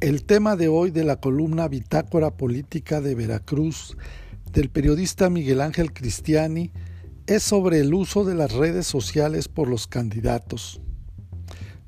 El 0.00 0.24
tema 0.24 0.56
de 0.56 0.68
hoy 0.68 0.90
de 0.90 1.04
la 1.04 1.16
columna 1.16 1.68
Bitácora 1.68 2.30
Política 2.30 3.00
de 3.00 3.14
Veracruz 3.14 3.96
del 4.52 4.68
periodista 4.68 5.30
Miguel 5.30 5.62
Ángel 5.62 5.94
Cristiani 5.94 6.70
es 7.26 7.42
sobre 7.42 7.80
el 7.80 7.94
uso 7.94 8.26
de 8.26 8.34
las 8.34 8.52
redes 8.52 8.86
sociales 8.86 9.48
por 9.48 9.68
los 9.68 9.86
candidatos. 9.86 10.82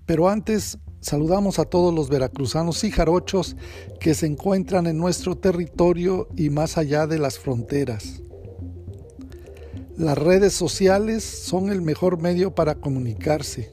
Pero 0.06 0.30
antes 0.30 0.78
saludamos 1.00 1.58
a 1.58 1.66
todos 1.66 1.94
los 1.94 2.08
veracruzanos 2.08 2.82
y 2.84 2.90
jarochos 2.90 3.56
que 4.00 4.14
se 4.14 4.24
encuentran 4.24 4.86
en 4.86 4.96
nuestro 4.96 5.36
territorio 5.36 6.28
y 6.34 6.48
más 6.48 6.78
allá 6.78 7.06
de 7.06 7.18
las 7.18 7.38
fronteras. 7.38 8.22
Las 9.98 10.16
redes 10.16 10.54
sociales 10.54 11.24
son 11.24 11.68
el 11.68 11.82
mejor 11.82 12.22
medio 12.22 12.54
para 12.54 12.76
comunicarse 12.76 13.70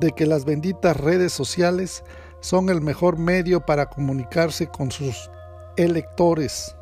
de 0.00 0.12
que 0.12 0.26
las 0.26 0.44
benditas 0.44 0.96
redes 0.96 1.32
sociales 1.32 2.02
son 2.40 2.70
el 2.70 2.80
mejor 2.80 3.18
medio 3.18 3.60
para 3.60 3.86
comunicarse 3.86 4.68
con 4.68 4.90
sus 4.90 5.30
electores. 5.76 6.74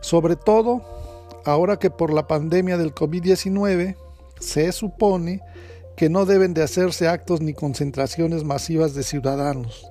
Sobre 0.00 0.36
todo, 0.36 0.82
ahora 1.44 1.78
que 1.78 1.90
por 1.90 2.12
la 2.12 2.26
pandemia 2.26 2.76
del 2.76 2.94
COVID-19 2.94 3.96
se 4.40 4.72
supone 4.72 5.40
que 5.96 6.08
no 6.08 6.26
deben 6.26 6.54
de 6.54 6.62
hacerse 6.62 7.08
actos 7.08 7.40
ni 7.40 7.54
concentraciones 7.54 8.44
masivas 8.44 8.94
de 8.94 9.02
ciudadanos. 9.02 9.90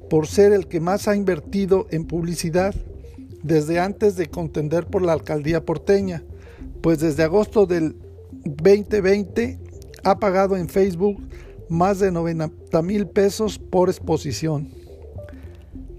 por 0.09 0.27
ser 0.27 0.53
el 0.53 0.67
que 0.67 0.79
más 0.79 1.07
ha 1.07 1.15
invertido 1.15 1.87
en 1.89 2.05
publicidad 2.05 2.75
desde 3.43 3.79
antes 3.79 4.15
de 4.15 4.27
contender 4.27 4.87
por 4.87 5.01
la 5.01 5.13
alcaldía 5.13 5.63
porteña, 5.63 6.23
pues 6.81 6.99
desde 6.99 7.23
agosto 7.23 7.65
del 7.65 7.95
2020 8.45 9.59
ha 10.03 10.19
pagado 10.19 10.57
en 10.57 10.69
Facebook 10.69 11.21
más 11.69 11.99
de 11.99 12.11
90 12.11 12.81
mil 12.81 13.07
pesos 13.07 13.59
por 13.59 13.89
exposición. 13.89 14.69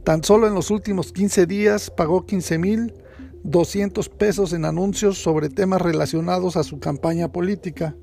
Tan 0.02 0.22
solo 0.22 0.46
en 0.46 0.54
los 0.54 0.70
últimos 0.70 1.12
15 1.12 1.46
días 1.46 1.90
pagó 1.90 2.26
15 2.26 2.58
mil 2.58 2.94
200 3.44 4.08
pesos 4.08 4.54
en 4.54 4.64
anuncios 4.64 5.18
sobre 5.18 5.50
temas 5.50 5.82
relacionados 5.82 6.56
a 6.56 6.62
su 6.62 6.80
campaña 6.80 7.30
política. 7.30 7.94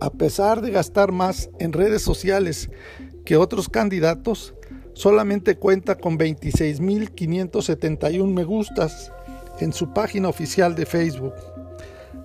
A 0.00 0.10
pesar 0.10 0.60
de 0.62 0.72
gastar 0.72 1.12
más 1.12 1.48
en 1.60 1.72
redes 1.72 2.02
sociales 2.02 2.70
que 3.24 3.36
otros 3.36 3.68
candidatos, 3.68 4.54
solamente 5.00 5.56
cuenta 5.56 5.96
con 5.96 6.18
26.571 6.18 8.26
me 8.26 8.44
gustas 8.44 9.10
en 9.58 9.72
su 9.72 9.94
página 9.94 10.28
oficial 10.28 10.74
de 10.74 10.84
Facebook. 10.84 11.32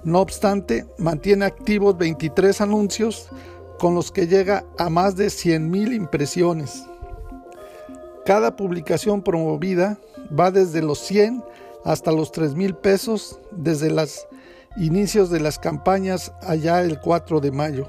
No 0.03 0.19
obstante, 0.19 0.85
mantiene 0.97 1.45
activos 1.45 1.97
23 1.97 2.59
anuncios 2.59 3.29
con 3.79 3.95
los 3.95 4.11
que 4.11 4.27
llega 4.27 4.65
a 4.77 4.89
más 4.89 5.15
de 5.15 5.27
100.000 5.27 5.95
impresiones. 5.95 6.83
Cada 8.25 8.57
publicación 8.57 9.23
promovida 9.23 9.97
va 10.37 10.51
desde 10.51 10.81
los 10.81 10.99
100 10.99 11.45
hasta 11.85 12.11
los 12.11 12.33
3.000 12.33 12.75
pesos 12.75 13.39
desde 13.51 13.89
los 13.89 14.27
inicios 14.75 15.29
de 15.29 15.39
las 15.39 15.59
campañas 15.59 16.33
allá 16.41 16.81
el 16.81 16.99
4 16.99 17.39
de 17.39 17.53
mayo. 17.53 17.87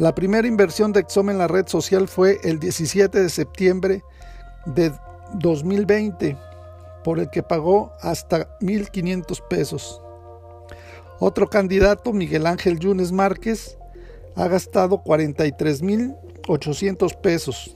La 0.00 0.14
primera 0.14 0.48
inversión 0.48 0.92
de 0.92 1.00
Exome 1.00 1.32
en 1.32 1.38
la 1.38 1.46
red 1.46 1.68
social 1.68 2.08
fue 2.08 2.40
el 2.42 2.58
17 2.58 3.20
de 3.20 3.28
septiembre 3.28 4.02
de 4.64 4.94
2020, 5.34 6.38
por 7.04 7.18
el 7.18 7.28
que 7.28 7.42
pagó 7.42 7.92
hasta 8.00 8.58
1.500 8.60 9.46
pesos. 9.48 10.00
Otro 11.18 11.50
candidato, 11.50 12.14
Miguel 12.14 12.46
Ángel 12.46 12.78
Yunes 12.78 13.12
Márquez, 13.12 13.76
ha 14.36 14.48
gastado 14.48 15.04
43.800 15.04 17.20
pesos. 17.20 17.74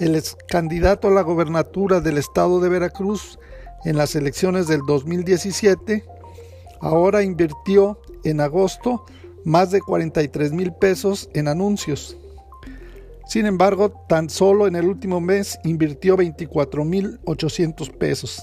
El 0.00 0.16
ex 0.16 0.36
candidato 0.48 1.08
a 1.08 1.12
la 1.12 1.22
gobernatura 1.22 2.02
del 2.02 2.18
estado 2.18 2.60
de 2.60 2.68
Veracruz 2.68 3.38
en 3.86 3.96
las 3.96 4.14
elecciones 4.16 4.68
del 4.68 4.82
2017 4.86 6.04
ahora 6.80 7.22
invirtió 7.22 7.98
en 8.22 8.42
agosto 8.42 9.06
más 9.44 9.70
de 9.70 9.80
43 9.80 10.52
mil 10.52 10.72
pesos 10.72 11.28
en 11.34 11.48
anuncios. 11.48 12.16
Sin 13.26 13.46
embargo, 13.46 13.92
tan 14.08 14.28
solo 14.28 14.66
en 14.66 14.74
el 14.74 14.86
último 14.86 15.20
mes 15.20 15.58
invirtió 15.64 16.16
24 16.16 16.84
mil 16.84 17.20
800 17.24 17.90
pesos. 17.90 18.42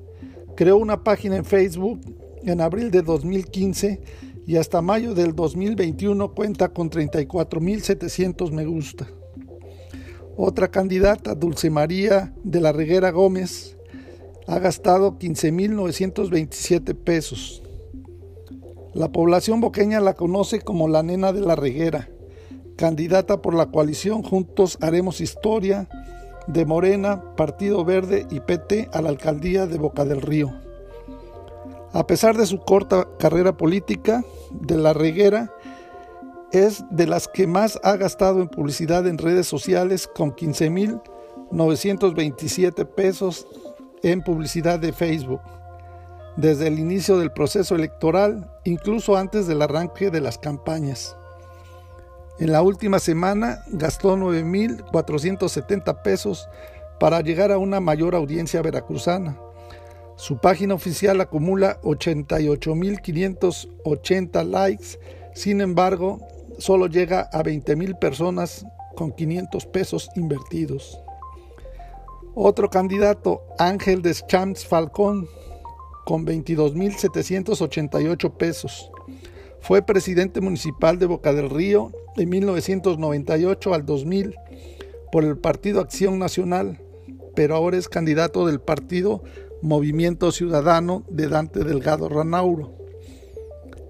creó 0.57 0.77
una 0.77 1.03
página 1.03 1.37
en 1.37 1.47
Facebook 1.47 2.03
en 2.43 2.61
abril 2.61 2.91
de 2.91 3.01
2015 3.01 4.03
y 4.47 4.57
hasta 4.57 4.83
mayo 4.83 5.15
del 5.15 5.35
2021 5.35 6.35
cuenta 6.35 6.69
con 6.69 6.91
34.700 6.91 8.53
me 8.53 8.67
gusta. 8.67 9.09
Otra 10.37 10.71
candidata, 10.71 11.35
Dulce 11.35 11.71
María 11.71 12.33
de 12.45 12.61
la 12.61 12.73
Reguera 12.73 13.11
Gómez, 13.11 13.77
ha 14.47 14.59
gastado 14.59 15.19
15.927 15.19 16.95
pesos. 16.95 17.63
La 18.95 19.13
población 19.13 19.61
boqueña 19.61 20.01
la 20.01 20.15
conoce 20.15 20.61
como 20.61 20.89
la 20.89 21.03
nena 21.03 21.33
de 21.33 21.41
la 21.41 21.55
reguera, 21.55 22.09
candidata 22.77 23.43
por 23.43 23.55
la 23.55 23.71
coalición 23.71 24.23
Juntos 24.23 24.79
Haremos 24.81 25.21
Historia 25.21 25.89
de 26.47 26.65
Morena, 26.65 27.23
Partido 27.37 27.85
Verde 27.85 28.27
y 28.31 28.41
PT 28.41 28.89
a 28.93 29.03
la 29.03 29.11
alcaldía 29.11 29.67
de 29.67 29.79
Boca 29.79 30.05
del 30.05 30.21
Río. 30.21 30.53
A 31.93 32.07
pesar 32.07 32.37
de 32.37 32.47
su 32.47 32.61
corta 32.61 33.09
carrera 33.19 33.57
política, 33.57 34.25
de 34.53 34.77
la 34.77 34.93
reguera 34.93 35.53
es 36.53 36.85
de 36.91 37.07
las 37.07 37.29
que 37.29 37.47
más 37.47 37.79
ha 37.83 37.97
gastado 37.97 38.43
en 38.43 38.49
publicidad 38.49 39.07
en 39.07 39.17
redes 39.19 39.47
sociales 39.47 40.09
con 40.09 40.35
15.927 40.35 42.87
pesos 42.87 43.47
en 44.03 44.23
publicidad 44.23 44.79
de 44.79 44.93
Facebook 44.93 45.41
desde 46.37 46.69
el 46.69 46.79
inicio 46.79 47.19
del 47.19 47.33
proceso 47.33 47.75
electoral, 47.75 48.49
incluso 48.65 49.17
antes 49.17 49.47
del 49.47 49.63
arranque 49.63 50.11
de 50.11 50.21
las 50.21 50.37
campañas. 50.39 51.17
En 52.39 52.53
la 52.53 52.61
última 52.63 52.99
semana 52.99 53.63
gastó 53.69 54.17
9.470 54.17 56.03
pesos 56.03 56.49
para 56.99 57.21
llegar 57.21 57.53
a 57.53 57.59
una 57.59 57.81
mayor 57.81 58.15
audiencia 58.15 58.63
veracruzana. 58.63 59.39
Su 60.17 60.39
página 60.39 60.73
oficial 60.75 61.21
acumula 61.21 61.79
88.580 61.83 64.45
likes, 64.45 64.99
sin 65.35 65.61
embargo, 65.61 66.19
solo 66.61 66.87
llega 66.87 67.29
a 67.33 67.43
20.000 67.43 67.99
personas 67.99 68.65
con 68.95 69.11
500 69.13 69.67
pesos 69.67 70.09
invertidos. 70.15 71.03
Otro 72.35 72.71
candidato, 72.71 73.43
Ángel 73.59 74.03
Deschamps 74.03 74.65
Falcón, 74.67 75.29
con 76.05 76.25
22.788 76.27 78.37
pesos. 78.37 78.91
Fue 79.61 79.83
presidente 79.83 80.41
municipal 80.41 80.99
de 80.99 81.07
Boca 81.07 81.33
del 81.33 81.51
Río 81.51 81.93
de 82.17 82.27
1998 82.27 83.75
al 83.75 83.85
2000 83.85 84.35
por 85.13 85.25
el 85.25 85.39
Partido 85.39 85.81
Acción 85.81 86.19
Nacional, 86.19 86.81
pero 87.35 87.55
ahora 87.57 87.77
es 87.77 87.89
candidato 87.89 88.47
del 88.47 88.61
partido 88.61 89.23
Movimiento 89.63 90.33
Ciudadano 90.33 91.05
de 91.11 91.29
Dante 91.29 91.63
Delgado 91.65 92.09
Ranauro. 92.09 92.80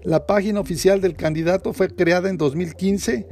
La 0.03 0.25
página 0.25 0.59
oficial 0.59 0.99
del 0.99 1.15
candidato 1.15 1.73
fue 1.73 1.89
creada 1.89 2.27
en 2.29 2.37
2015 2.37 3.27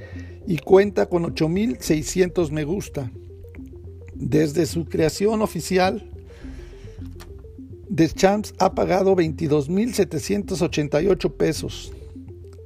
y 0.46 0.60
cuenta 0.60 1.08
con 1.08 1.24
8.600 1.24 2.52
me 2.52 2.64
gusta. 2.64 3.12
Desde 4.14 4.68
su 4.68 4.86
creación 4.86 5.42
oficial, 5.42 6.12
Deschamps 7.90 8.54
ha 8.60 8.76
pagado 8.76 9.16
22.788 9.16 11.38
pesos. 11.38 11.92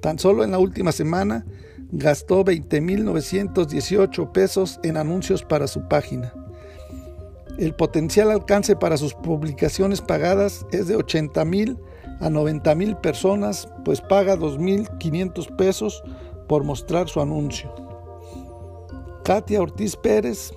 Tan 0.02 0.20
solo 0.20 0.44
en 0.44 0.52
la 0.52 0.60
última 0.60 0.92
semana 0.92 1.46
gastó 1.92 2.44
20.918 2.44 4.34
pesos 4.34 4.82
en 4.84 4.98
anuncios 4.98 5.44
para 5.44 5.68
su 5.68 5.88
página. 5.88 6.34
El 7.58 7.74
potencial 7.74 8.32
alcance 8.32 8.76
para 8.76 8.98
sus 8.98 9.14
publicaciones 9.14 10.02
pagadas 10.02 10.66
es 10.72 10.88
de 10.88 10.98
80.000 10.98 11.78
a 12.24 12.30
90.000 12.30 13.02
personas, 13.02 13.68
pues 13.84 14.00
paga 14.00 14.38
2.500 14.38 15.56
pesos 15.58 16.02
por 16.48 16.64
mostrar 16.64 17.10
su 17.10 17.20
anuncio. 17.20 17.74
Katia 19.26 19.62
Ortiz 19.62 19.98
Pérez, 19.98 20.54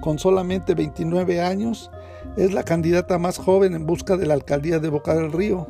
con 0.00 0.18
solamente 0.18 0.74
29 0.74 1.40
años, 1.40 1.90
es 2.36 2.52
la 2.52 2.64
candidata 2.64 3.16
más 3.18 3.38
joven 3.38 3.74
en 3.74 3.86
busca 3.86 4.16
de 4.16 4.26
la 4.26 4.34
alcaldía 4.34 4.80
de 4.80 4.88
Boca 4.88 5.14
del 5.14 5.32
Río. 5.32 5.68